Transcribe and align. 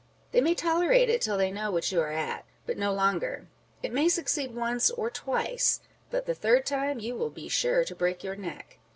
They 0.31 0.41
may 0.41 0.55
tolerate 0.55 1.09
it 1.11 1.21
till 1.21 1.37
they 1.37 1.51
know 1.51 1.69
what 1.69 1.91
you 1.91 2.01
are 2.01 2.09
at, 2.11 2.45
but 2.65 2.75
no 2.75 2.91
longer. 2.91 3.45
It 3.83 3.93
may 3.93 4.09
succeed 4.09 4.55
once 4.55 4.89
or 4.89 5.11
twice, 5.11 5.79
but 6.09 6.25
the 6.25 6.33
third 6.33 6.65
time 6.65 6.97
you 6.99 7.13
will 7.15 7.29
be 7.29 7.47
sure 7.47 7.83
to 7.85 7.95
break 7.95 8.23
your 8.23 8.35
neck. 8.35 8.79